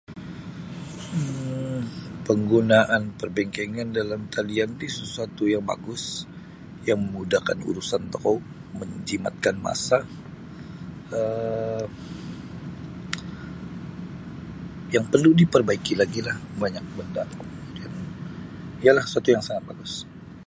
Penggunaan 2.27 3.03
perbankan 3.19 3.89
dalam 3.99 4.21
talian 4.35 4.71
ti 4.81 4.87
sesuatu 4.97 5.43
yang 5.53 5.63
bagus 5.71 6.03
yang 6.89 6.97
memudakan 7.05 7.57
urusan 7.69 8.01
tokou 8.13 8.35
manjimatkan 8.79 9.55
masa 9.67 9.97
um 11.17 11.85
yang 14.93 15.05
perlu 15.13 15.29
diperbaiki 15.41 15.93
lagi 16.01 16.19
lah 16.27 16.37
banyak 16.61 16.85
benda 16.97 17.23
ya 18.85 18.91
lah 18.97 19.05
satu 19.13 19.27
yang 19.33 19.43
sangat 19.47 19.63
bagus. 19.69 19.93